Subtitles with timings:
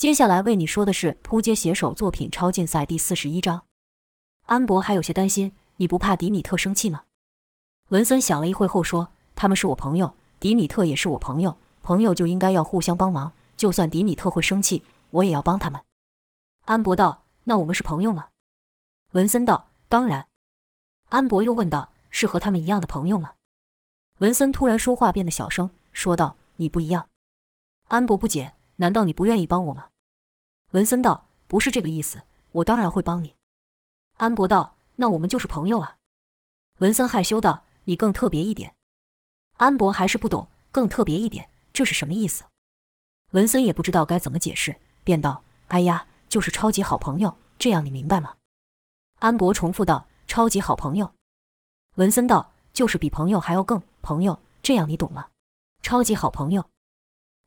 [0.00, 3.66] 接下来为你说的是扑街写手作品超竞赛第四十一章。
[4.46, 7.02] 安博还有些担心，你不怕迪米特生气吗？
[7.90, 13.34] 文森想了一会后说：“他们是我朋友，迪米特也是我朋友，朋友就应该要互相帮忙。
[13.58, 15.78] 就算迪米特会生气，我也要帮他们。”
[16.64, 18.28] 安博道：“那我们是朋友吗？”
[19.12, 20.28] 文森道：“当然。”
[21.10, 23.34] 安博又问道：“是和他们一样的朋友吗？”
[24.20, 27.10] 文森突然说话变得小声，说道：“你不一样。”
[27.88, 28.54] 安博不解。
[28.76, 29.88] 难道你不愿意帮我吗？
[30.70, 32.22] 文森道：“不是这个意思，
[32.52, 33.34] 我当然会帮你。”
[34.18, 35.96] 安博道：“那我们就是朋友啊。”
[36.78, 38.74] 文森害羞道：“你更特别一点。”
[39.58, 42.44] 安博还是不懂“更特别一点”这是什么意思。
[43.32, 48.36] 文森也不知道该怎么解释，便道：“哎呀，就是超级好朋友，这样你明白吗？”
[49.18, 51.12] 安博重复道：“超级好朋友。”
[51.96, 55.30] 文森道：“就是比朋友还要更朋友，这样你懂了？
[55.82, 56.64] 超级好朋友。”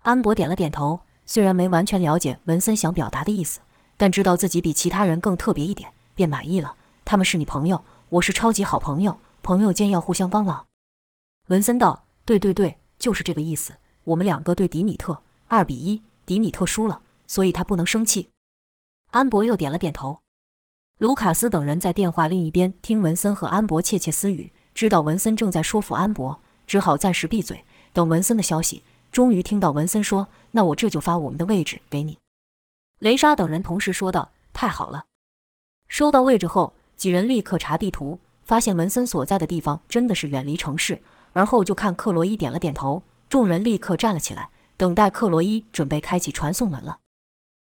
[0.04, 1.00] 安博点了点头。
[1.34, 3.60] 虽然没完全了解文森想表达的意思，
[3.98, 6.76] 但知道自己比其他人更特别一点，便满意了。
[7.04, 10.68] 他们是你朋友，我是超级好朋友，朋友间要互相帮忙。
[11.48, 13.74] 文森道：“对对对，就是这个意思。
[14.04, 18.30] 我们两个对迪米特二比一，迪米特输了，所以他不能生气。”
[19.10, 20.20] 安博又点了点头。
[21.00, 28.84] 卢卡斯等人在电话另一边听文森和安博窃窃私语，知道文森正在说服安博，只好暂时闭嘴，等文森的消息。
[29.12, 32.18] 终于听到文森说：“那我这就发我们的位置给你。”
[33.00, 35.06] 雷莎等人同时说道：“太好了！”
[35.90, 41.02] 收到位置后，几人立刻查地图，发现文森所在的地方真的是远离城市。
[41.34, 47.00] 而后就看克罗伊点了点头，众人立刻站了起来，等待克罗伊准备开启传送门了。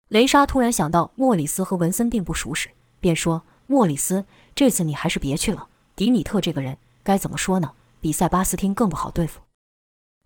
[0.09, 5.69] 雷莎突然想到莫里斯和文森并不熟识，便说：“莫里斯，这次你还是别去了。
[5.97, 7.73] 迪米特这个人，该怎么说呢？
[8.01, 9.41] 比塞巴斯汀更不好对付。”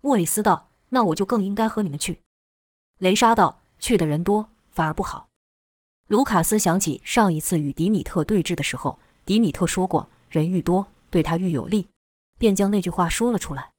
[0.01, 0.67] 莫里斯道。
[0.91, 2.19] 那我就更应该和你们去。”
[2.99, 5.29] 雷莎道，“去的人多反而不好。”
[6.07, 11.87] 卢卡斯想起上一次与迪米特对峙的时候，迪米特说过“人愈多，对他愈有利”，
[12.37, 13.71] 便将那句话说了出来。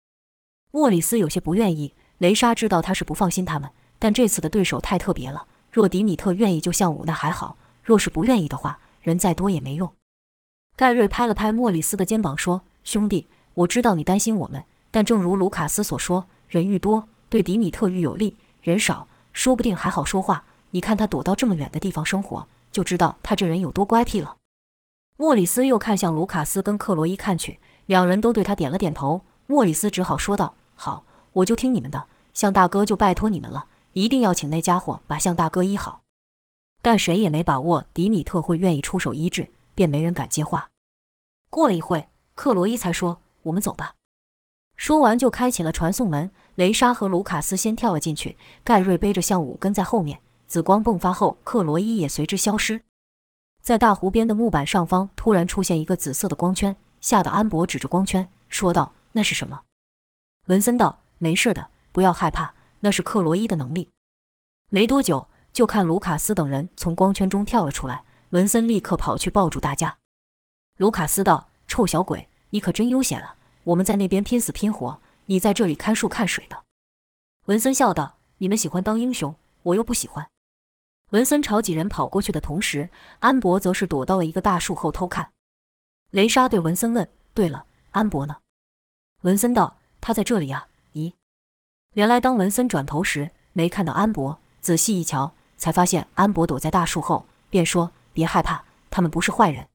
[0.70, 1.92] 莫里斯有些不愿意。
[2.16, 5.46] 雷莎知道他是不放心他们，但这次的对手太特别了。
[5.70, 9.92] 若迪米特愿意救项武，那还好；若是不愿意的话，人再多也没用。
[10.76, 20.44] 盖瑞拍了拍莫里斯的肩膀，说：“兄弟，我知道你担心我们，但正如卢卡斯所说。”人愈多，对迪米特愈有利；人少，说不定还好说话。
[20.70, 24.36] 你看他躲到这么远的地方生活，就知道他这人有多乖僻了。
[25.16, 29.22] 莫里斯又看向卢卡斯跟克罗伊看去，两人都对他点了点头。
[29.46, 32.06] 莫里斯只好说道：“好，我就听你们的。
[32.32, 36.02] 向大哥就拜托你们了，一定要请那家伙把向大哥医好。”
[36.80, 40.70] 但谁也没把握迪米特会愿意出手医治，便没人敢接话。
[41.50, 43.96] 过了一会，克罗伊才说：“我们走吧。”
[44.80, 46.30] 说完就开启了传送门。
[46.54, 50.22] 雷莎和卢卡斯先跳了进去，盖瑞背着项武跟在后面。
[50.46, 52.80] 紫光迸发后，克罗伊也随之消失。
[53.60, 59.60] 在大湖边的木板上方，突然出现一个紫色的光圈，吓得安博指着光圈说道：“那是什么？”
[60.48, 63.90] 文森道：“没事的，不要害怕，那是克罗伊的能力。”
[64.72, 68.04] 没多久，就看卢卡斯等人从光圈中跳了出来。
[68.30, 69.98] 文森立刻跑去抱住大家。
[70.78, 73.36] 卢卡斯道：“臭小鬼，你可真悠闲啊！
[73.64, 76.64] 我们在那边拼死拼活。”你在这里看树看水的，
[77.44, 80.28] 文森笑道：“你们喜欢当英雄，我又不喜欢。”
[81.10, 85.30] 文森朝几人跑过去的同时，安博则是躲到了一个大树后偷看。
[86.10, 88.38] 雷莎对文森问：“对了，安博呢？”
[89.22, 91.12] 文森道：“他在这里呀。”咦，
[91.94, 99.68] 原来当文森转头时没看到安博，仔细一瞧，才发现安博躲在大树后，便说：“别害怕，他们不是坏人。”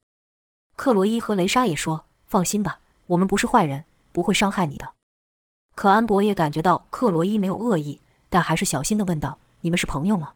[0.76, 4.94] 克罗伊和雷莎也说：“放心吧，我们不是坏人，不会伤害你的。”
[5.74, 10.34] 可安博也感觉到克罗伊没有恶意，但还是小心地问道：“你们是朋友吗？”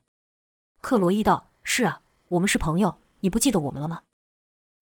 [0.83, 2.97] 克罗伊道：“是啊，我们是朋友。
[3.21, 4.03] 你不记得我们了吗？”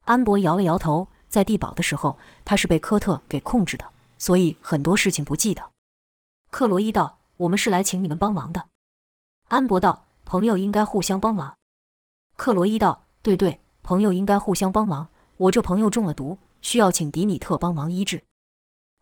[0.07, 1.09] 安博摇了摇头。
[1.29, 3.85] 在地堡的时候，他是被科特给控制的，
[4.17, 5.73] 所以很多事情不记得。
[6.51, 8.69] 克罗伊道：“我们是来请你们帮忙的。”
[9.49, 11.55] 安博道：“朋友应该互相帮忙。”
[12.37, 15.09] 克罗伊道：“对对，朋友应该互相帮忙。
[15.37, 18.23] 我这朋友中了毒，需要请迪米特帮忙医治。”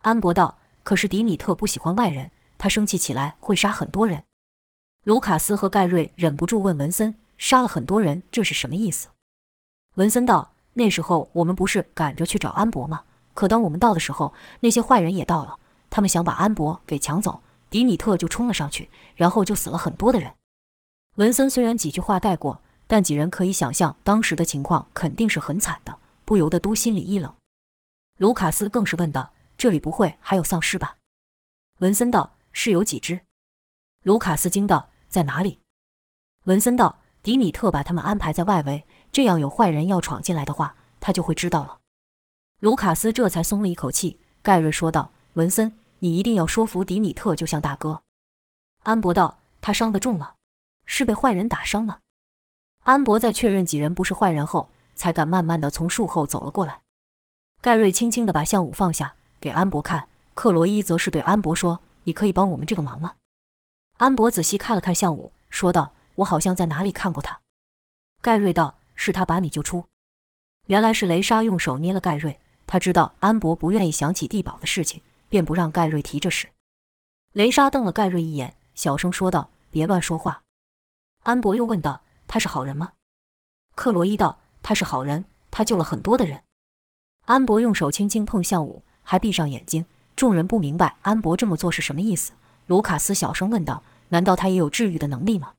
[0.03, 0.59] 安博道。
[0.83, 4.23] 可是迪米特不喜欢外人，他生气起来会杀很多人。
[5.03, 9.09] 卢卡斯和盖瑞忍不住问文森：“杀了很多人，这是什么意思？”
[9.99, 13.03] 文森道：“那时候我们不是赶着去找安博吗？
[13.35, 15.59] 可当我们到的时候，那些坏人也到了，
[15.91, 20.35] 他们想把安博给抢走，迪米特就冲了上去，然后就死了很多的人。”
[21.19, 27.35] 文森虽然几句话带过，但几人可以想象当时的情况肯定是很惨的，不由得都心里一冷。
[28.17, 29.33] 卢卡斯更是问道。
[29.59, 30.99] 这里不会还有丧尸吧？
[31.79, 33.23] 文森道：“是有几只。”
[34.05, 35.61] 卢卡斯惊道：“在哪里？”
[36.45, 41.79] 文森道：“迪米特把他们安排在外围，这样有坏人要闯进来的话，他就会知道了。”
[42.61, 44.21] 卢卡斯这才松了一口气。
[44.43, 48.03] 盖瑞说道：“文森，你一定要说服迪米特，就像大哥。”
[48.85, 50.35] 安博道：“他伤得重了，
[50.85, 52.01] 是被坏人打伤了。”
[52.85, 56.83] 安博在确认几人不是坏人后，才敢慢慢的从树后走了过来。
[57.67, 60.09] 盖瑞轻轻的把项武放下，给安博看。
[60.35, 63.17] 克罗伊则是对安博说：“你可以帮我们这个忙吗？”
[63.99, 67.41] 安博仔细看了看项武，说道：“我好像在哪里看过他。”
[68.23, 69.85] 盖瑞道：“是他把你救出。”
[70.71, 72.39] 原来是雷莎用手捏了盖瑞。
[72.69, 76.49] 他知道安博不愿意想起地堡的事情，便不让盖瑞提这事。
[77.33, 80.45] 雷莎瞪了盖瑞一眼，小声说道：“别乱说话。”
[81.27, 82.93] 安博又问道：“他是好人吗？”
[83.75, 86.45] 克罗伊道：“他是好人，他救了很多的人。”
[87.27, 89.85] 安博用手轻轻碰向武，还闭上眼睛。
[90.15, 92.33] 众人不明白安博这么做是什么意思。
[92.69, 95.55] 卢卡斯小声问道：“难道他也有治愈的能力吗？”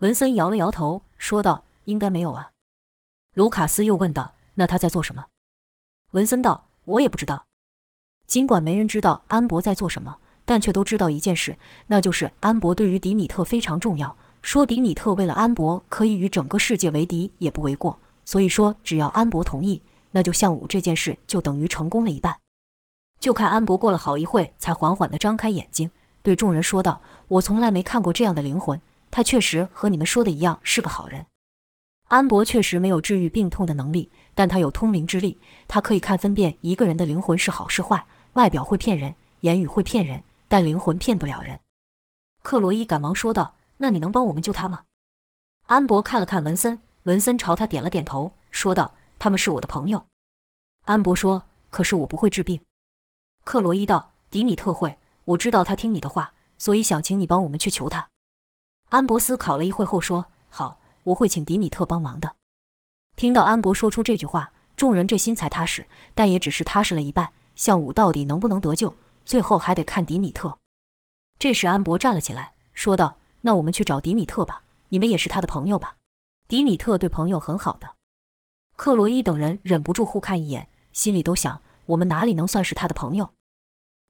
[0.00, 2.52] 文森摇了摇头，说道：“应该没有啊。”
[3.36, 5.26] 卢卡斯又问道：“那他在做什么？”
[6.12, 7.44] 文森道：“我也不知道。
[8.26, 11.58] 尽管没人知道安博在做什么，但却都知道一件事，
[11.88, 14.16] 那就是安博对于迪米特非常重要。
[14.40, 17.98] 说迪米特为了安博可以与整个世界为敌也不为过。
[18.24, 22.38] 所以说，只要安博同意，那就项武这件事就等于成功了一半。
[23.20, 25.90] 就看安博过了好一会，才缓缓地张开眼睛，
[26.22, 31.26] 对众人说道：‘我从来没看过这样的灵魂，他确实和你们说的一样是个好人。’
[32.08, 38.06] 安博确实没有治愈病痛的能力。”但他有通灵之力，他可以看分辨一个人的灵魂是好是坏。
[38.34, 41.58] 外表会骗人，言语会骗人，但灵魂骗不了人。
[42.44, 44.82] 克罗伊赶忙说道：“那你能帮我们救他吗？”
[45.66, 50.06] 安博看了看文森，文森朝他点了点头，说道：“他们是我的朋友。”
[50.86, 52.60] 安博说：“可是我不会治病。”
[53.44, 58.08] 克罗伊道：“迪米特会，我知道他听你的话，所以想请你帮我们去求他。”
[58.90, 62.36] 安博思考了一会后说：“好，我会请迪米特帮忙的。”
[63.16, 67.32] 听到安博说出这句话，众人这心才踏实，但也只是踏实了一半。
[67.54, 68.94] 项武到底能不能得救，
[69.24, 70.58] 最后还得看迪米特。
[71.38, 75.96] 这时，安博站了起来，说道：“那我们去找迪米特吧，你们也是他的朋友吧？
[76.46, 77.96] 迪米特对朋友很好的。”
[78.78, 83.30] 克罗伊等人忍不住互看一眼，心里都想：我们哪里能算是他的朋友？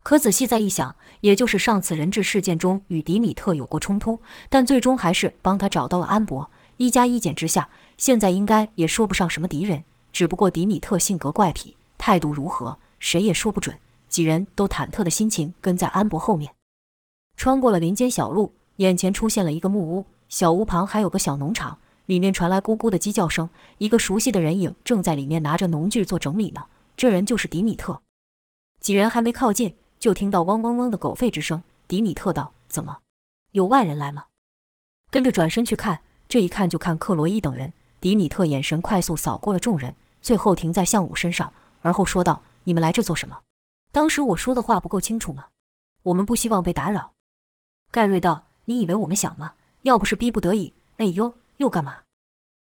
[0.02, 4.20] 可仔细再一想，也就是上次人质事件中与迪米特有过冲突，
[4.50, 6.50] 但最终还是帮他找到了安博。
[6.76, 7.70] 一加一减之下。
[7.96, 13.74] 现在应该也说不上什么敌人，只不过迪米特性格怪癖，态度如何，谁也说不准。
[14.10, 16.52] 几人都忐忑的心情跟在安博后面，
[17.38, 21.78] 穿过了林间小路，眼前出现了一个木屋，小屋旁还有个小农场，
[22.08, 26.64] 里面传来咕咕的鸡叫声，一个熟悉的人影正在里面拿着农具做整理呢。
[26.96, 28.00] 这人就是迪米特。
[28.80, 31.62] 几人还没靠近，就听到汪汪汪的狗吠之声。
[31.86, 33.00] 迪米特道：“怎么，
[33.50, 34.24] 有外人来吗？”
[35.12, 37.74] 跟着转身去看，这一看就看克罗伊等人。
[38.00, 41.52] 迪米特眼神快速扫过了众人，最后停在项武身上，
[41.82, 43.38] 而后说道：“你们来这做什么？
[43.92, 45.48] 当时我说的话不够清楚吗？
[46.04, 47.12] 我们不希望被打扰。”
[47.92, 49.52] 盖瑞道：“你以为我们想吗？
[49.82, 51.98] 要不是逼不得已，哎呦，又干嘛？”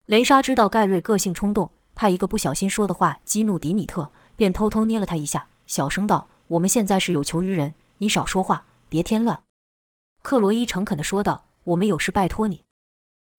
[0.08, 9.44] 雷莎知道盖瑞个性冲动，怕一个不小心说的话激怒迪米特，便偷偷捏了他一下，小声道：“我们现在是有求于人，你少说话，别添乱。”
[10.24, 12.64] 克罗伊诚恳地说道：“我们有事拜托你。”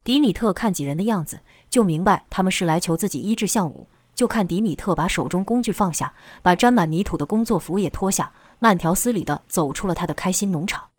[0.05, 3.89] 迪米特看几人的样子，就明白他们是来求自己医治项武。
[4.15, 10.91] 就看迪米特把手中工具放下，把沾满泥土的工作服也脱下，慢条斯理地走出了他的开心农场。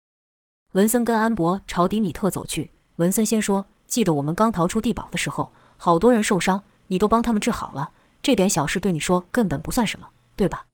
[0.73, 2.71] 文森跟安博朝迪米特走去。
[2.95, 7.91] 文森先说：“记得我们刚逃出地堡的时候，好多人受伤，你都帮他们治好了。
[8.23, 10.07] 这点小事对你说根本不算什么，
[10.37, 10.67] 对吧？”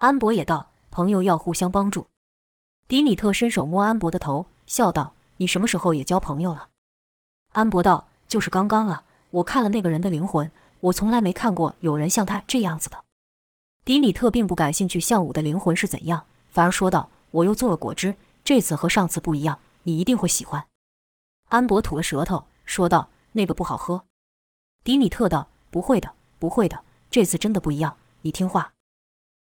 [0.00, 2.08] 安博也道：“朋友要互相帮助。”
[2.88, 6.66] 迪米特伸手摸安博的头，笑道：“你什么时候也交朋友了？”
[7.54, 13.04] 安博道：“就是刚刚啊，我看了那个人的灵魂，我从来没看过有人像他这样子的。”
[13.86, 20.64] 迪米特并不感兴趣项武的灵魂是怎样，反而说道：“我又做了果汁，这次和上次不一样，你一定会喜欢。”
[21.52, 24.06] 安博吐了舌头，说道：“那个不好喝。”
[24.82, 28.72] 迪米特道：“不会的，不会的，这次真的不一样，你听话。”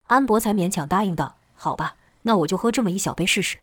[0.07, 3.59] 安博才勉强答应道：“好吧，那我就喝这么一小杯试试。”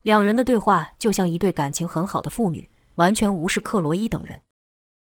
[0.00, 2.70] 两人的对话就像一对感情很好的父女。
[2.94, 4.40] 完全无视克罗伊等人。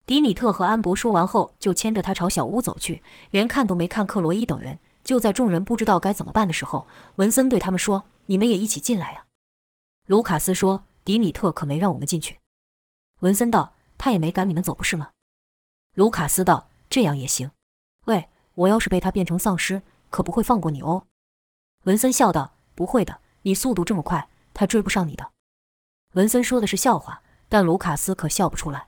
[0.05, 4.77] 迪米特和安博说完后，就牵着他朝小屋走去，连看都没看克罗伊等人。
[5.03, 9.25] 就在众人不知道该怎么办的时候，文森对他们说：“你们也一起进来呀。”
[10.05, 12.37] 卢卡斯说：“迪米特可没让我们进去。”
[13.21, 15.09] 文森道：“他也没赶你们走，不是吗？”
[15.95, 17.49] 卢卡斯道：“这样也行。
[18.05, 21.07] 喂，我要是被他变成丧尸，可不会放过你哦。”
[21.85, 25.31] 文森笑道：“不会的，你速度这么快，他追不上你的。”
[26.13, 27.23] 文森说的是笑话。
[27.51, 28.87] 但卢卡斯可笑不出来。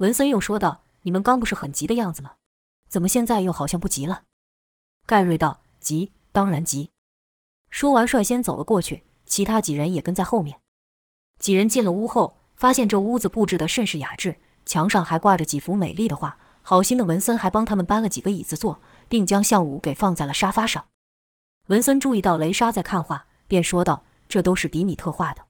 [0.00, 2.34] 文森又说道：“你们刚不是很急的样子吗？
[2.90, 4.24] 怎么现在又好像不急了？”
[5.08, 6.90] 盖瑞道：“急，当然急。”
[7.72, 10.60] 说完，率先走了过去，其他几人也跟在后面。
[11.38, 14.36] 几人进了屋后，发现这屋子布置得甚是雅致，
[14.66, 16.36] 墙上还挂着几幅美丽的画。
[16.60, 20.84] 好心的文森还帮他们搬了几个椅子坐，并将项武给放在了沙发上。
[21.68, 25.40] 文森注意到雷莎在看画，便说道：“这都是迪米特画的。”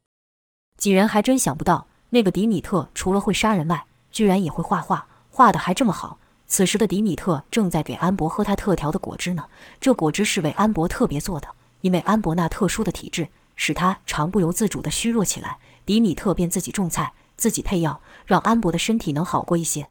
[0.79, 6.21] 几人还真想不到，那个迪米特除了会杀人外，居然也会画画，画的还这么好。
[6.47, 9.47] 此时的迪米特正在给安博喝他特调的果汁呢。
[9.81, 11.49] 这果汁是为安博特别做的，
[11.81, 13.27] 因为安博那特殊的体质
[13.57, 15.59] 使他常不由自主地虚弱起来。
[15.91, 19.91] 迪米特便自己种菜，自己配药，让安博的身体能好过一些。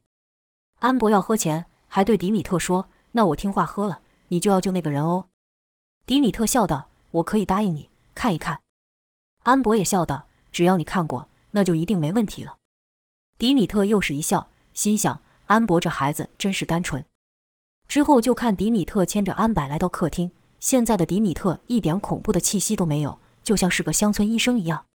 [0.80, 5.28] 安博要喝前，还对迪米特说：“那我听话喝了，你就要救那个人哦。”
[6.08, 8.62] 迪米特笑道：“我可以答应你，看一看。”
[9.44, 12.56] 安博也笑道：“只要你看过，那就一定没问题了。”
[13.38, 17.04] 迪米特又是一笑，心想：“安博这孩子真是单纯。”
[17.90, 24.86] 之后就看迪米特牵着安柏来到客厅，现在的迪米特一点恐怖的气息都没有，就像是个乡村医生一样。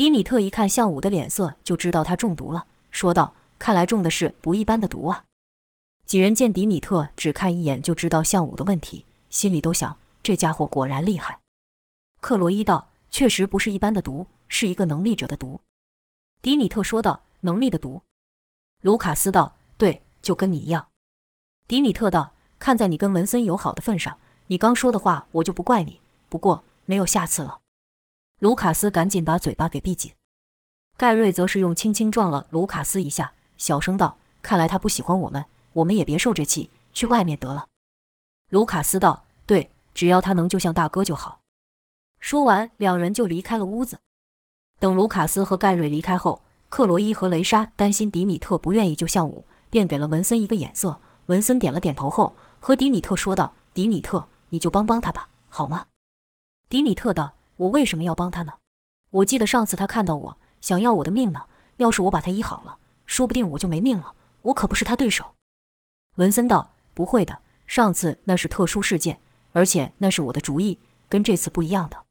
[0.00, 3.34] 迪米特一看向武的脸色，就知道他中毒了，说道。
[3.58, 5.26] 看来中的是不一般的毒啊！
[6.06, 11.40] 几人见迪米特只看一眼就知道向武的问题，心里都想：这家伙果然厉害。
[12.22, 15.60] 克罗伊道：“确实不是一般的毒，是一个能力者的毒。”
[16.40, 18.00] 迪米特说道：“能力的毒。”
[18.80, 20.88] 卢卡斯道：“对，就跟你一样。”
[21.68, 24.16] 迪米特道：“看在你跟文森友好的份上，
[24.46, 26.00] 你刚说的话我就不怪你。
[26.30, 27.59] 不过没有下次了。”
[28.40, 30.12] 卢卡斯赶紧把嘴巴给闭紧。
[30.96, 33.32] 盖瑞则是用轻轻撞了卢卡斯一下。
[33.58, 35.44] 小声道：“看来他不喜欢我们，
[35.74, 37.66] 我们也别受这气，去外面得了。”
[38.48, 41.40] 卢卡斯道：“对，只要他能救向大哥就好。”
[42.18, 43.98] 说完，两人就离开了屋子。
[44.78, 50.98] 等卢卡斯和盖瑞离开后，克罗伊和雷莎担心迪米特不愿意救向武，便给了文森一个眼色。
[51.26, 55.88] 文森点了点头后，和迪米特说道：“迪米特，你就帮帮他吧，好吗？”
[56.70, 58.54] 迪米特道：“我为什么要帮他呢？
[59.10, 61.42] 我记得上次他看到我，想要我的命呢。
[61.76, 65.34] 要是我把他医好了。”说不定我就没命了，我可不是他对手。
[66.16, 69.20] 文森道：“不会的，上次那是特殊事件，
[69.52, 72.04] 而且那是我的主意，跟这次不一样的。”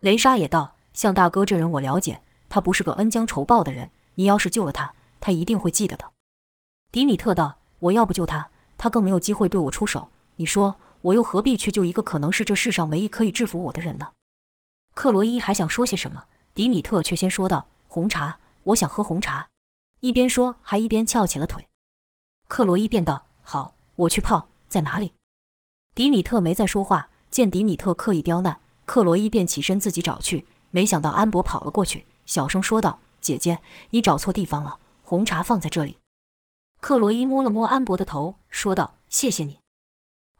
[0.00, 3.90] 雷莎也道：“向大哥这人我了解，他不是个恩将仇报的人。
[4.16, 6.10] 你要是救了他，他一定会记得的。”
[6.92, 10.10] 迪米特道：“我要不救他，他更没有机会对我出手。
[10.34, 14.08] 你说，我又何必去救一个可能是这世上唯一可以制服我的人呢？”
[14.96, 16.24] 克罗伊还想说些什么，
[16.54, 19.46] 迪米特却先说道：“红茶，我想喝红茶。”
[20.00, 21.68] 一边说，还一边翘起了腿。
[22.48, 25.12] 克罗伊便道：“好，我去泡，在哪里？”
[25.94, 27.10] 迪米特没再说话。
[27.30, 30.46] 见迪米特刻意刁难，克罗伊便起身自己找去。
[30.70, 33.60] 没想到安博跑了过去，小声说道：“姐姐，
[33.90, 35.98] 你找错地方了，红茶放在这里。”
[36.80, 39.58] 克罗伊摸了摸安博的头，说道：“谢谢你。”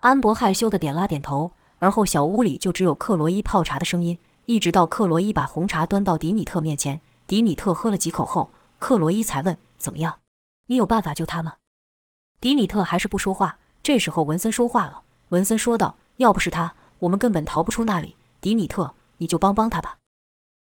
[0.01, 7.01] 安博害羞的点了点头，而后小屋里就只有克罗伊泡茶的声音，一直到克罗伊把红茶端到迪米特面前。
[7.27, 8.51] 迪米特喝了几口后。
[8.79, 10.21] 克罗伊才问：“怎么样？
[10.67, 11.57] 你有办法救他吗？”
[12.41, 13.59] 迪米特还是不说话。
[13.83, 15.03] 这时候文森说话了。
[15.31, 18.17] 文森说道：“要不是他，我们根本逃不出那里。
[18.41, 19.99] 迪米特，你就帮帮他吧。”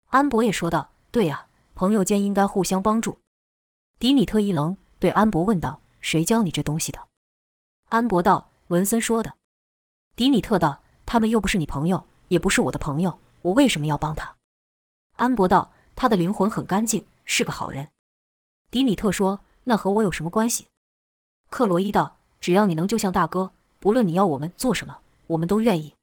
[0.09, 3.18] 安博也说道：“对呀，朋友间应该互相帮助。”
[3.99, 7.00] 迪米特一愣，对安博问道：“谁教你这东西的？”
[7.90, 9.35] 安博道：“文森说的。”
[10.14, 14.37] 迪米特道：“他们又不是你朋友，也不是我的朋友，我为什么要帮他？”
[15.17, 17.88] 安博道：“他的灵魂很干净，是个好人。”
[18.71, 20.67] 迪米特说：“那和我有什么关系？”
[21.49, 24.99] 克罗伊道：“只要你能救向大哥，不论你要我们做什么，
[25.29, 25.95] 我们都愿意。”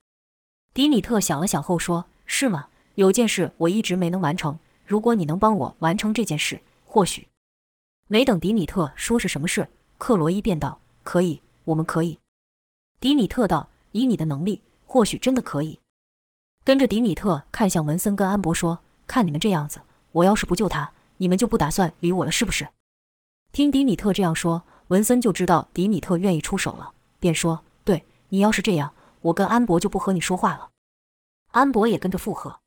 [0.73, 2.69] 迪米特想了想后说：“是吗？
[2.95, 7.27] 有件事我一直没能完成，如果你能帮我完成这件事，或许……”
[8.07, 12.19] 没等迪米特说是什么事，克罗伊便道：“可以，我们可以。”
[13.01, 15.79] 迪米特道：“以你的能力，或许真的可以。”
[16.63, 22.67] 跟着迪米特看向文森跟安博说：“看你们这样子，我要是不救他……”你们就不打算理我了，是不是？
[23.53, 30.69] 听迪米特这样说，文森就知道迪米特愿意出手了，便说：“对你要是这样，我跟安博就不和你说话了。”
[31.53, 32.59] 安博也跟着附和。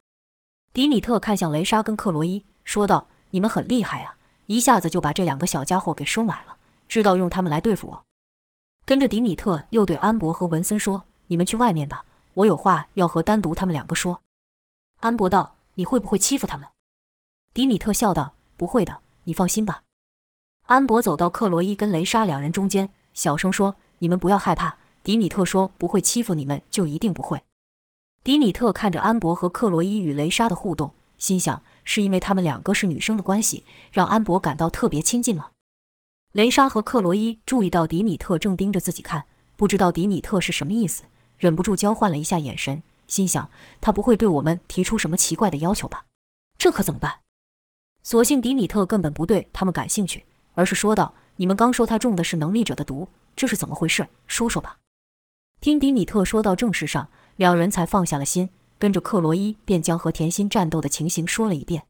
[0.73, 6.57] 迪米特看向雷莎跟克罗伊，说道：“你们很厉害啊，一下子就把这两个小家伙给收买了，
[6.89, 8.05] 知道用他们来对付我。”
[8.87, 12.05] 跟着迪米特又对安博和文森说：“你们去外面吧，
[12.37, 14.23] 我有话要和单独他们两个说。”
[15.01, 16.67] 安博道：“你会不会欺负他们？”
[17.53, 18.33] 迪米特笑道。
[18.59, 19.83] 不会的，你放心吧。
[20.63, 27.43] 安博走到克罗伊跟雷莎两人中间，小声说：“你们不要害怕。”迪米特说：“不会欺负你们，就一定不会。”
[28.25, 35.51] 迪米特看着安博和克罗伊与雷莎的互动，心想是因为他们两个是女生的关系，让安博感到特别亲近吗？
[36.33, 41.03] 雷莎和克罗伊注意到迪米特正盯着自己看，不知道迪米特是什么意思，
[41.39, 43.51] 忍不住交换了一下眼神，心想
[43.81, 46.05] 他不会对我们提出什么奇怪的要求吧？
[46.59, 47.21] 这可怎么办？
[48.03, 50.25] 所幸迪米特根本不对他们感兴趣，
[50.55, 54.07] 而是说道：“你们刚说他中的是能力者的毒，这是怎么回事？
[54.27, 54.79] 说说吧。”
[55.61, 61.83] 听迪米特说到正事上，两人才放下了心，跟着克罗伊便将和甜心战斗的情形说了一遍。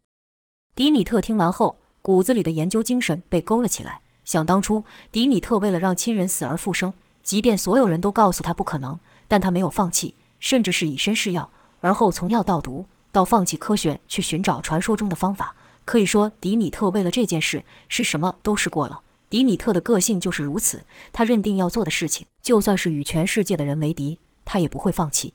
[0.75, 4.01] 迪米特听完后，骨子里的研究精神被勾了起来。
[4.25, 11.51] 想当初，迪米特为了让亲人死而复生，即便所有人都告诉他不可能，但他没有放弃，甚至是以身试药。
[11.81, 15.55] 而后从药到毒，到放弃科学去寻找传说中的方法，
[15.85, 19.01] 可以说迪米特为了这件事是什么都试过了。
[19.29, 25.35] 迪米特的个性就是如此，他认定要做的事情，就算是与全世界的人为敌，他也不会放弃。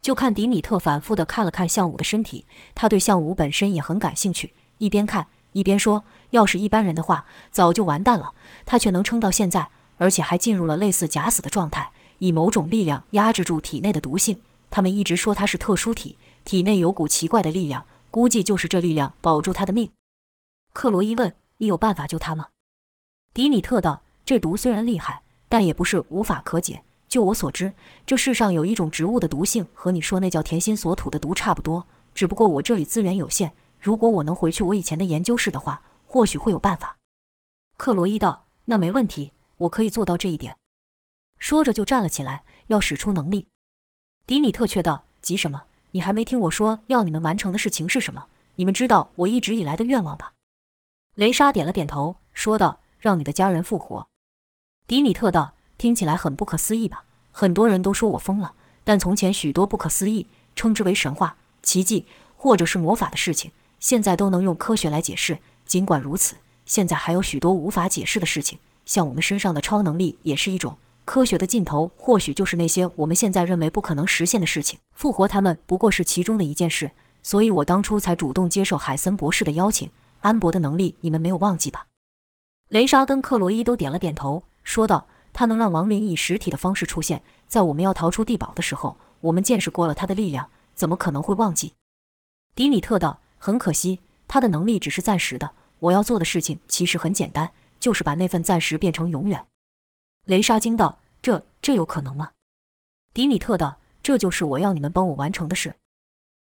[0.00, 5.26] 就看迪米特反复地看了看项武的身体，他对项武本身也很感兴趣，一边看。
[5.52, 8.34] 一边说：“要是一般人的话，早就完蛋了。
[8.64, 11.90] 他却能撑到现在，而且还进入了类似假死的状态，
[12.20, 14.40] 以某种力量压制住体内的毒性。
[14.70, 19.90] 他们一直说他是特殊体，体内有股奇怪的力量，估计就是这力量保住他的命。”
[20.72, 22.46] 克罗伊问：“你有办法救他吗？”
[23.34, 26.84] 迪米特道：“这毒虽然厉害，但也不是无法可解。
[27.08, 27.72] 就我所知，
[28.06, 31.84] 这世上有一种植物的毒性和你说那叫甜心所吐的毒差不多，
[32.14, 36.98] 只不过我这里资源有限。”如果我能回去我以前的研究室的话，或许会有办法。
[37.78, 40.54] 克罗伊道：“那没问题，我可以做到这一点。”
[41.40, 43.48] 说着就站了起来，要使出能力。
[44.26, 45.64] 迪米特却道：“急什么？
[45.90, 48.26] 你还没听我说要你们完成的事情是什么？
[48.54, 50.34] 你们知道我一直以来的愿望吧？”
[51.16, 54.06] 雷莎点了点头，说道：“让你的家人复活。”
[54.86, 57.04] 迪米特道：“听起来很不可思议吧？
[57.32, 58.54] 很多人都说我疯了，
[58.84, 62.06] 但从前许多不可思议，称之为神话、奇迹
[62.36, 65.38] 或者是魔法的事情。”现在都能用科学来解释。
[65.64, 70.76] 尽管如此，现在还有许多无法解释的事情，像我们身上的超能力也是一种
[71.10, 71.90] 科学的尽头。
[71.96, 74.78] 或许就是那些我们现在认为不可能实现的事情。
[74.92, 79.90] 复活他们不过是其中的一件事，所以我当初才主动接受海森博士的邀请。
[80.20, 81.88] 安博的能力你们没有忘记吧？
[82.68, 91.72] 雷莎跟克洛伊都点了点头，说道：“他能让亡灵以实体的方式出现在我们要逃出地堡的时候，我们见识过了他的力量，怎么可能会忘记？”
[92.54, 93.18] 迪米特道。
[93.42, 95.50] 很可惜，他的能力只是暂时的。
[95.78, 99.46] 我要做的事情其实很简单，就是把那份暂时变成永远。
[100.30, 102.30] 雷莎惊道：“这这有可能吗？”
[103.12, 105.74] 迪米特道：“这就是我要你们帮我完成的事。”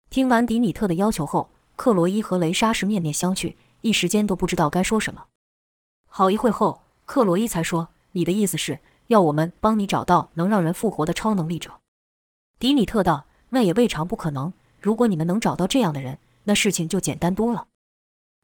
[0.09, 5.25] 听完迪米特的要求后，克罗伊和雷莎是面面相觑，一时间都不知道该说什么。
[6.09, 11.81] 好一会后，克罗伊才说：“你的意思是要我们帮你找到能让人复活的超能力者？”
[12.61, 14.53] 迪米特道：“那也未尝不可能。
[14.81, 17.67] 如果你们能找到这样的人。”那事情就简单多了。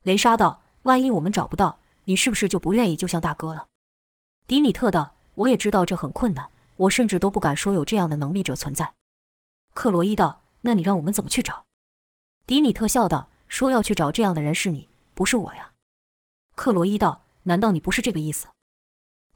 [0.03, 3.67] 雷莎道：“万一我们找不到，你是不是就不愿意救向大哥了？”
[4.47, 8.95] 迪米特道：“我也知道这很困难，我甚至都不敢说有这样的能力者存在。”
[9.75, 11.65] 克罗伊道：“那你让我们怎么去找？”
[12.47, 15.73] 迪米特笑道：“说要去找这样的人是你，不是我呀。”
[16.57, 18.49] 克罗伊道：“难道你不是这个意思？”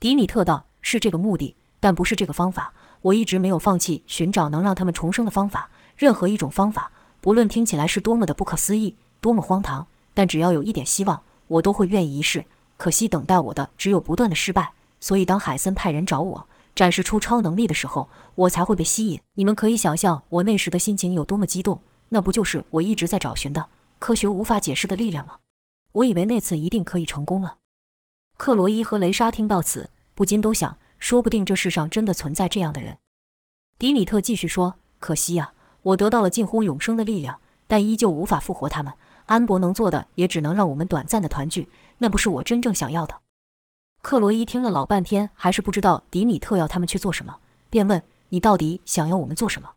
[0.01, 2.75] 迪米特道：“是这个目的，但不是这个方法。
[3.03, 12.45] 我一直没有放弃寻找能让他们重生的方法，任何一种方法。”不论听起来是多么的不可思议，多么荒唐，但只要有一点希望，我都会愿意一试。
[12.77, 19.21] 可惜等待我的只有不断的失败，所以当海森派人找我展示出超能力的时候，我才会被吸引。
[19.35, 25.39] 你们可以想象我那时的心情有多么激动，那不就是我一直在找寻的科学无法解释的力量吗？
[25.91, 27.57] 我以为那次一定可以成功了。
[28.39, 32.99] 克罗伊和雷莎听到此，不禁都想，说不定这世上真的存在这样的人。
[33.77, 38.93] 迪米特继续说：“可惜呀。”我得到了近乎永生的力量，但依旧无法复活他们。
[39.27, 43.22] 安博能做的也只能让我们短暂的团聚，那不是我真正想要的。
[44.03, 47.39] 克罗伊听了老半天，还是不知道迪米特要他们去做什么，
[47.71, 49.71] 便问：“你到底想要我们做什么？”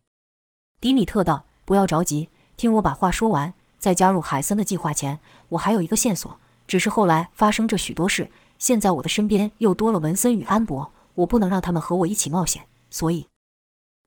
[0.80, 3.54] 迪米特道：“不要着急，听我把话说完。
[3.78, 13.28] 在加入海森的计划前，我还有一个线索，只是后来发生这许多事，现在我的身边又多了文森与安博，我不能让他们和我一起冒险，所以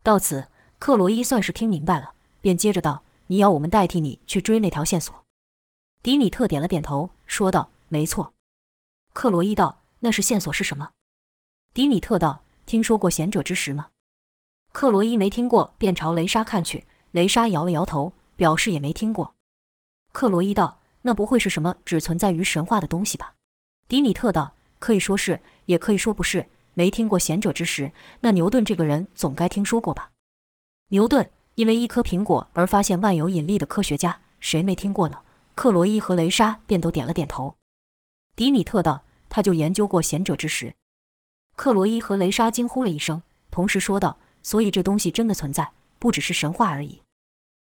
[0.03, 0.47] 到此。”
[0.79, 5.13] 克罗伊算是听明白了，便接着道：“你要我们代替你去追那条线索。”
[6.01, 8.32] 迪米特点了点头，说道：“没错。”
[9.12, 10.91] 克罗伊道：“那是线索是什么？”
[11.73, 13.89] 迪米特道：“听说过贤者之石吗？”
[14.71, 16.85] 克罗伊没听过，便朝雷莎看去。
[17.12, 19.33] 雷莎摇了摇头，表示也没听过。
[20.12, 23.33] 克罗伊道：“那不会是什么只存在于神话的东西吧？”
[23.89, 26.47] 迪米特道：“可以说是，也可以说不是。
[26.75, 30.12] 没听过贤者之石，那牛顿这个人总该听说过吧？”
[30.89, 35.19] 牛顿因为一颗苹果而发现万有引力的科学家，谁没听过呢？
[35.55, 37.55] 克罗伊和雷莎便都点了点头。
[38.35, 40.75] 迪米特道：“他就研究过贤者之石。”
[41.55, 47.01] 克罗伊和雷莎惊呼了一声，同时说道：“所以这东西真的存在，不只是神话而已。”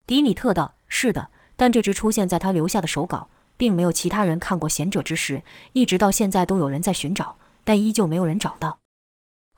[0.07, 8.79] 迪米特道：“是的，但这只出现在他留下的手稿，并没有其他人看过贤者之石，一直到现在都有人在寻找，但依旧没有人找到。”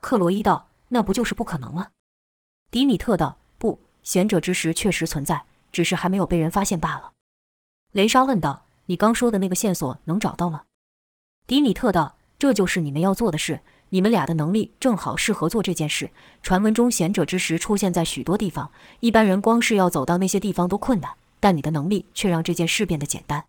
[0.01, 1.89] 克罗伊道：“那不就是不可能吗？”
[2.71, 7.13] 迪米特道：“不，贤者之石确实存在，只是还没有被人发现罢了。”
[7.93, 10.63] 雷莎问道：“你刚说的那个线索能找到吗？”
[11.47, 13.59] 迪米特道：“这就是你们要做的事。
[13.89, 16.09] 你们俩的能力正好适合做这件事。
[16.41, 23.45] 传闻中贤者之石出现在许多地方，一般人光是要走到那些地方都困难，但你的能力却让这件事变得简单。”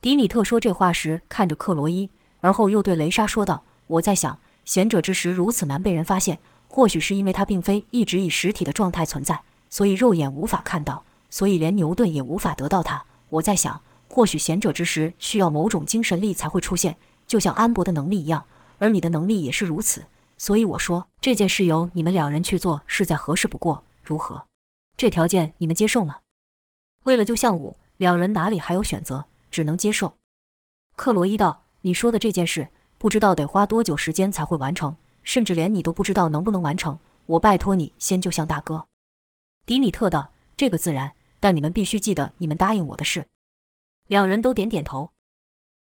[0.00, 2.08] 迪米特说这话时看着克罗伊，
[2.40, 16.96] 而后又对雷莎说道：“我在想，贤者之石如此难被人发现，或许是因为它并非一直以实体的状态存在，所以肉眼无法看到，所以连牛顿也无法得到它。”我在想，或许贤者之石需要某种精神力才会出现，
[17.30, 18.44] 就像安博的能力一样，
[18.78, 20.04] 而你的能力也是如此。
[20.36, 23.84] 所以我说这件事由你们两人去做，是再合适不过。
[24.02, 24.46] 如何？
[24.96, 26.16] 这条件你们接受吗？
[27.04, 29.26] 为了救项武，两人哪里还有选择？
[29.48, 30.16] 只能接受。
[30.96, 32.66] 克罗伊道：“你说的这件事，
[32.98, 36.98] 不知道得花多久时间才会完成，甚至连你都不知道能不能完成。
[37.26, 38.88] 我拜托你先救项大哥。”
[39.64, 43.24] 迪米特道：“这个自然。”但你们必须记得你们答应我的事。
[44.08, 45.12] 两人都点点头。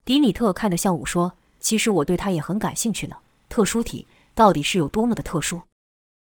[0.05, 3.17] 迪米特看着向武说：“其实我对他也很感兴趣呢。
[3.49, 5.63] 特殊体到底是有多么的特殊？”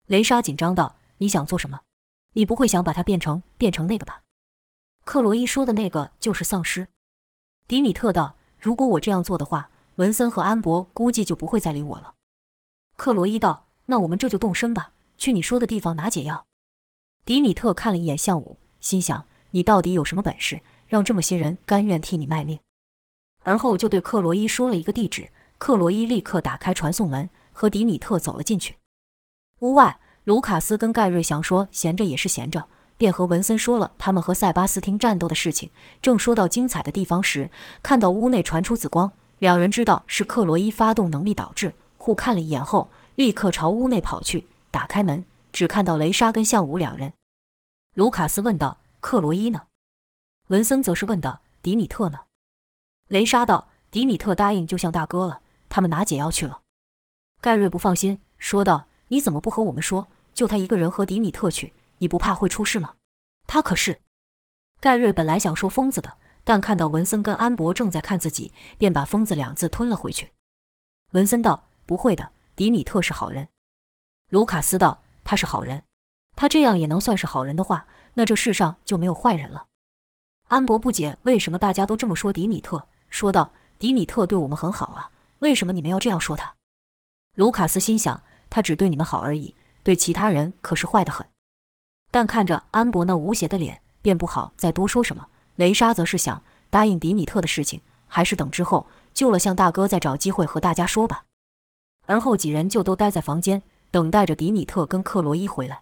[0.06, 1.80] 雷莎紧张道：“你想做什么？
[2.34, 4.22] 你不会想把它变成变成那个吧？”
[5.04, 6.86] 克罗伊说的那个就是丧尸。
[7.66, 12.14] 迪米特道：“如果我这样做的话，文森和安博估计就不会再理我了。”
[12.96, 16.46] 克罗伊道：“那我们这就动身吧，去你说的地方拿解药。”
[17.26, 18.58] 迪米特看了一眼向武。
[18.80, 22.60] 心想：你到底有什么本事，让这么些人甘愿替你卖命？
[23.46, 25.30] 而后就对克罗伊说了一个地址。
[25.56, 28.74] 克罗伊立刻打开传送门，和迪米特走了进去。
[29.60, 35.70] 屋外，卢卡斯跟盖瑞想说闲着也是闲着，便和文森说了他们和塞巴斯汀战斗的事情。
[36.02, 37.48] 正说到精彩的地方时，
[37.84, 44.48] 看到屋内传出紫光，两人知道是克罗伊发动能力导致，互看了一眼后，立刻朝屋内跑去。
[44.72, 47.12] 打开门，只看到雷莎跟向武两人。
[47.94, 49.62] 卢卡斯问道：“克罗伊呢？”
[50.48, 52.18] 文森则是问道：“迪米特呢？”
[53.08, 56.62] 雷莎道：“迪米特答应救向大哥了，他们拿解药去了。”
[57.40, 60.08] 盖瑞不放心，说道：“你怎么不和我们说？
[60.34, 62.94] 就他一个人和迪米特去，你不怕会出事吗？
[63.46, 64.00] 他可是……”
[64.80, 70.32] 盖瑞本来想说疯子的，但看到文森跟安博正在看自己，便把“疯子”两字吞了回去。
[71.12, 73.48] 文森道：“不会的，迪米特是好人。”
[74.30, 75.84] 卢卡斯道：“他是好人。”
[76.34, 79.66] 他这样也能算是好人的话，那这世上就没有坏人了。
[80.48, 83.50] 安博不解为什么大家都这么说迪米特，说道
[83.80, 86.54] ：“迪米特对我们很好啊，为什么你们要这样说他？”
[87.34, 91.26] 卢卡斯心想：他只对你们好而已，对其他人可是坏得很。
[92.10, 95.28] 但看着安博那无邪的脸，便不好再多说什么。
[95.54, 101.24] 雷莎则是想答应迪米特的事情，还是等之后救了向大哥再找机会和大家说吧。
[102.04, 105.80] 而后几人就都待在房间，等待着迪米特跟克罗伊回来。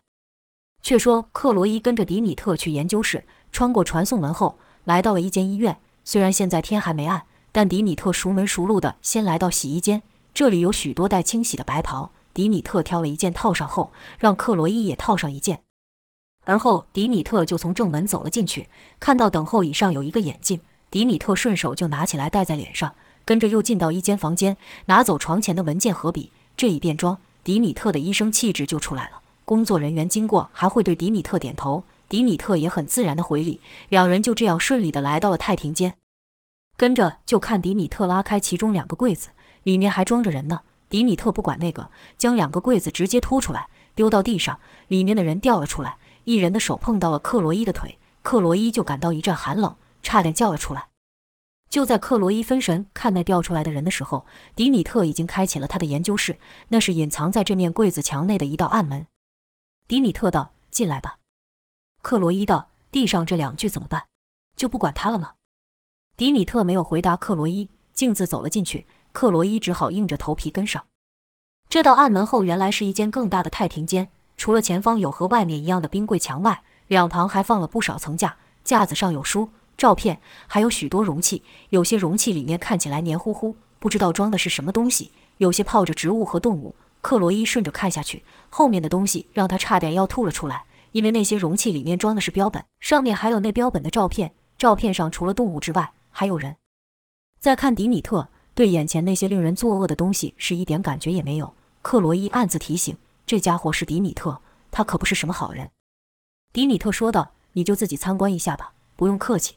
[0.83, 5.81] 却说克罗伊跟着迪米特去研究室，穿过传送门后，来到了一间医院。
[6.05, 10.03] 虽然现在天还没暗，但迪米特熟门熟路的先来到洗衣间。
[10.35, 15.62] 这里有许多待清洗的白袍，迪米特挑了一件套上后，让克罗伊也套上一件。
[16.45, 18.69] 而后迪米特就从正门走了进去，
[19.01, 26.31] 看到等候椅上有一个眼镜，迪米特顺手就拿起来戴在脸上，跟着又进到一间房间，拿走床前的文件和笔。
[26.57, 29.21] 这一变装，迪米特的医生气质就出来了。
[29.45, 33.61] 工作人员经过还会对迪米特点头，迪米特也很自然的回礼。
[33.88, 35.95] 两人就这样顺利的来到了太平间，
[36.77, 39.31] 跟着就看迪米特拉开其中两个柜子，
[39.62, 40.61] 里面还装着人呢。
[40.88, 50.88] 迪米特不管那个，将两个柜子直接拖出来，丢到地上，里面的人掉了出来，一人的手碰到了克罗伊的腿，克罗伊就感到一阵寒冷，差点叫了出来。
[51.69, 56.38] 就在克罗伊分神看那掉出来的人的时候，迪米特已经开启了他的研究室，
[56.69, 59.07] 那是隐藏在这面柜子墙内的一道暗门。
[59.88, 61.17] 迪米特道：“进来吧。”
[62.05, 64.05] 克罗伊道：“地上这两具怎么办？
[64.57, 65.33] 就不管他了吗？”
[66.19, 68.87] 迪米特没有回答克罗伊，径自走了进去。
[69.12, 70.85] 克罗伊只好硬着头皮跟上。
[71.71, 81.43] 这道暗门后原来是一间更大的太平间，除了前方有和外面一样的冰柜墙外，两旁还放了不少层架，架子上有书、照片，还有许多容器。
[81.71, 86.75] 有些容器里面看起来黏糊糊，不知道装的是什么东西；有些泡着植物和动物。
[87.01, 94.33] 克罗伊顺着看下去，后面的东西让他差点要吐了出来，因为那些容器里面装的是标本，上面还有那标本的照片。
[94.57, 96.54] 照片上除了动物之外，还有人。
[97.40, 101.52] 再看迪米特，对眼前那些令人作恶的东西是一点感觉也没有。
[101.83, 105.68] 克罗伊暗自提醒：这家伙是迪米特，他可不是什么好人。
[106.52, 109.57] 迪米特说道：“你就自己参观一下吧，不用客气。”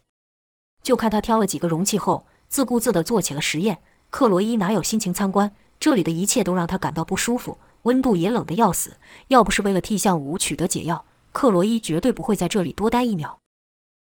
[0.81, 3.77] 就看他挑了几个容器后，自顾自地做起了实验。
[4.09, 5.53] 克罗伊哪有心情参观？
[5.79, 8.97] 这里的一切都让他感到不舒服，温度也冷得要死。
[9.27, 11.05] 要不是为了替向武取得解药，
[11.37, 13.37] 克罗伊绝对不会在这里多待一秒。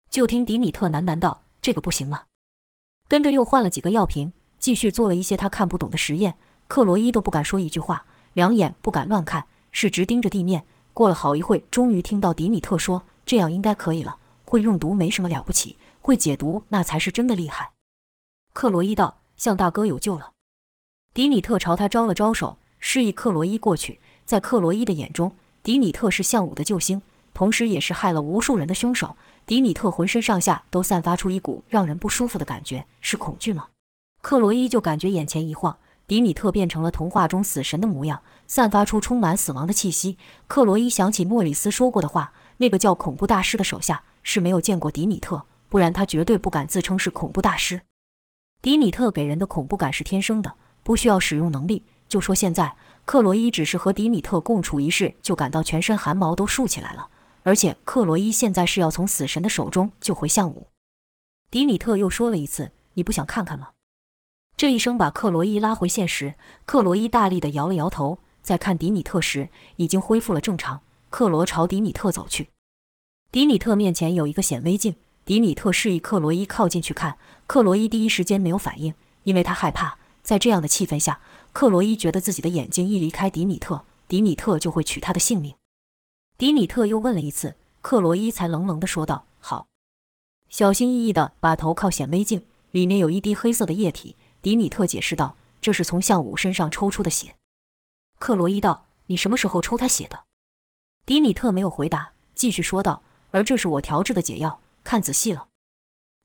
[0.09, 2.27] 就听迪米特喃喃道：“这个不行了。”
[3.09, 6.37] 跟着又换了几个药瓶，继续做了一些他看不懂的实验。
[6.69, 10.65] 克罗伊都不敢说一句话，两眼不敢乱看，是直盯着地面。
[10.93, 14.15] 过了好一会，终于听到迪米特说：“这样应该可以了。
[14.45, 17.73] 会用毒没什么了不起，会解毒那才是真的厉害。”
[18.55, 20.31] 克罗伊道：“向大哥有救了。”
[21.13, 23.99] 迪米特朝他招了招手，示意克罗伊过去。
[24.23, 27.01] 在克罗伊的眼中，迪米特是向武的救星，
[27.37, 29.15] 同时也是害了无数人的凶手。
[29.45, 33.67] 迪米特浑身上下都散发出一股让人不舒服的感觉，是恐惧吗？
[34.23, 40.17] 克罗伊就感觉眼前一晃，迪米特变成了童话中死神的模样，散发出充满死亡的气息。
[40.47, 47.81] 克罗伊想起莫里斯说过的话，那个叫恐怖大师的手下是没有见过迪米特，不然他绝对不敢自称是恐怖大师。
[48.63, 50.55] 迪米特给人的恐怖感是天生的。
[50.81, 57.09] 不需要使用能力，就说现在，克罗伊只是和迪米特共处一室，就感到全身汗毛都竖起来了。
[57.47, 60.67] 而且，克罗伊现在是要从死神的手中救回项武。
[61.49, 63.69] 迪米特又说了一次：“你不想看看吗？”
[64.57, 66.35] 这一声把克罗伊拉回现实。
[66.65, 70.81] 克罗伊大力地摇了摇头，在看迪米特时已经恢复了正常。
[71.09, 72.49] 克罗朝迪米特走去，
[73.31, 77.17] 迪米特面前有一个显微镜，迪米特示意克罗伊靠近去看。
[77.47, 79.97] 克罗伊第一时间没有反应，因为他害怕。
[80.21, 81.21] 在这样的气氛下，
[81.53, 85.55] 克罗伊觉得自己的眼睛一离开迪米特，迪米特就会取他的性命。
[86.37, 89.65] 迪米特又问了一次，克罗伊才冷冷地说道：“好。”
[90.49, 94.15] 小心翼翼地把头靠显微镜，里面有一滴黑色的液体。
[94.43, 97.35] 迪米特解释道：“这是从向武身上抽出的血。”
[98.19, 100.25] 克罗伊道：“你什么时候抽他血的？”
[101.07, 105.47] 迪米特没有回答，继续说道：“而这是我调制的解药，看仔细了，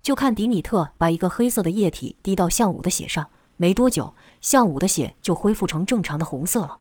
[0.02, 6.80] 就看迪米特把一个黑色的液体滴到向武的血上。”没多久，向武的血就恢复成正常的红色了。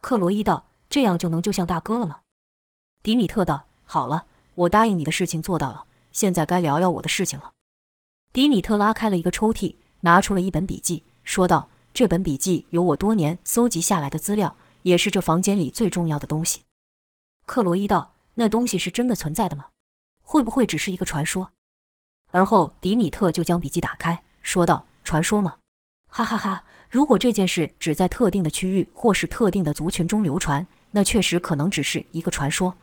[0.00, 2.18] 克罗伊道：“这样就能救向大哥了吗？”
[3.02, 7.52] 迪米特道：“好了，我答应你的事情做到了，现在该聊聊我的事情了。”
[8.32, 16.62] 迪米特拉开了一个抽屉，拿出了一本笔记，说道：“这本笔记有我多年搜集下来的资料，也是这房间里最重要的东西。”
[17.44, 19.66] 克罗伊道：“那东西是真的存在的吗？
[20.22, 21.50] 会不会只是一个传说？”
[22.30, 25.56] 而后，迪米特就将笔记打开，说道：“传说吗？”
[26.06, 26.64] 哈哈哈！
[26.88, 32.76] 如果这件事只在特定的区域或是特定的族群中流传，那确实可能只是一个传说。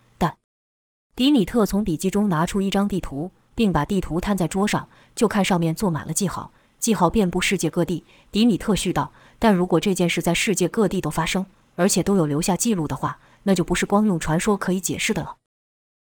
[1.20, 8.06] 迪米特从笔记中拿出一张地图，并把地图摊在桌上，就看上面做满了记号，记号遍布世界各地。
[8.32, 15.36] 迪米特絮道：“但如果这件事在世界各地都发生，而且都有留下记录的话，那就不是光用传说可以解释的了。”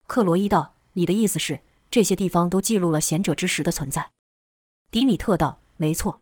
[0.07, 4.09] 克罗伊道：“你的意思是，这些地方都记录了贤者之石的存在？”
[4.91, 6.19] 迪米特道：“没错。”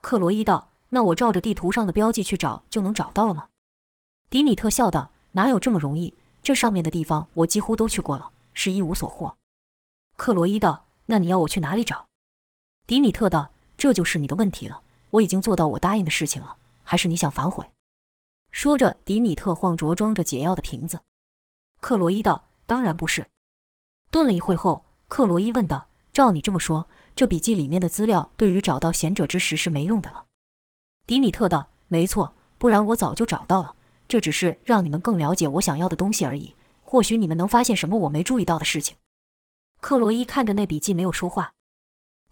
[0.00, 3.48] 克罗伊道：“那我照着地图上的标记去找，就能找到了吗？”
[4.30, 6.14] 迪米特笑道：“哪有这么容易？
[6.42, 9.36] 这上面的地方我几乎都去过了，是一无所获。”
[10.16, 12.06] 克罗伊道：“那你要我去哪里找？”
[12.86, 14.82] 迪米特道：“这就是你的问题了。
[15.10, 17.70] 我已经做到我答应的事情了，还是你想反悔？”
[18.50, 21.00] 说着，迪米特晃着装着解药的瓶子。
[21.80, 23.26] 克罗伊道：“当然不是。”
[24.10, 30.26] 顿了一会后，克罗伊问道：“照你这么说？”这笔记里面的资料对于找到贤者之石是没用的了，
[31.04, 33.74] 迪米特道：“没错，不然我早就找到了。
[34.08, 36.54] 这只是让你们更了解我想要的东西而已。
[36.82, 38.96] 或许你们能发现什么我没注意到的事情。”
[39.80, 41.52] 克洛伊看着那笔记没有说话。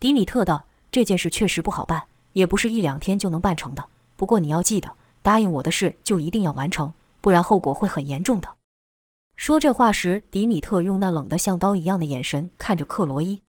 [0.00, 3.84] 迪米特道：“这件事确实不好办，也不是一两天就能办成的。
[4.16, 4.90] 不过你要记得，
[5.22, 8.56] 答应我的事就一定要完成，不然后果会很严重的。”
[9.36, 13.42] 说这话时，迪米特用那冷得像刀一样的眼神看着克洛伊。